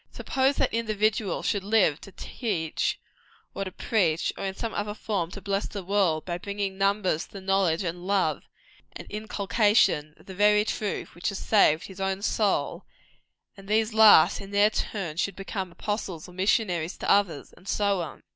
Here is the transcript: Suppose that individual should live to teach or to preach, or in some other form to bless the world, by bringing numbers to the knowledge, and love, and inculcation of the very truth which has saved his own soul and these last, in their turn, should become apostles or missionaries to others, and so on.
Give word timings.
Suppose 0.11 0.55
that 0.55 0.73
individual 0.73 1.43
should 1.43 1.63
live 1.63 2.01
to 2.01 2.11
teach 2.11 2.99
or 3.53 3.65
to 3.65 3.71
preach, 3.71 4.33
or 4.35 4.45
in 4.45 4.55
some 4.55 4.73
other 4.73 4.95
form 4.95 5.29
to 5.29 5.41
bless 5.41 5.67
the 5.67 5.83
world, 5.83 6.25
by 6.25 6.39
bringing 6.39 6.75
numbers 6.75 7.27
to 7.27 7.33
the 7.33 7.39
knowledge, 7.39 7.83
and 7.83 8.07
love, 8.07 8.41
and 8.93 9.05
inculcation 9.11 10.15
of 10.17 10.25
the 10.25 10.33
very 10.33 10.65
truth 10.65 11.13
which 11.13 11.29
has 11.29 11.37
saved 11.37 11.83
his 11.85 12.01
own 12.01 12.23
soul 12.23 12.83
and 13.55 13.67
these 13.67 13.93
last, 13.93 14.41
in 14.41 14.49
their 14.49 14.71
turn, 14.71 15.17
should 15.17 15.35
become 15.35 15.71
apostles 15.71 16.27
or 16.27 16.33
missionaries 16.33 16.97
to 16.97 17.07
others, 17.07 17.53
and 17.53 17.67
so 17.67 18.01
on. 18.01 18.23